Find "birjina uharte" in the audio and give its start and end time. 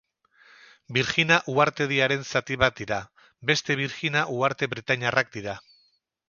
3.83-4.71